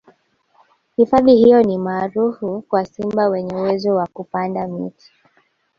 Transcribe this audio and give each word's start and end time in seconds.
hifadhi 0.95 1.35
hiyo 1.35 1.63
ni 1.63 1.77
maarufu 1.77 2.61
kwa 2.61 2.85
simba 2.85 3.27
wenye 3.29 3.55
uwezo 3.55 3.95
wa 3.95 4.07
kupanda 4.07 4.67
miti 4.67 5.11